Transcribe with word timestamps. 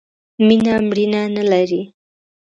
مینه 0.47 0.73
مړینه 0.87 1.21
نه 1.35 1.43
لرئ 1.51 1.83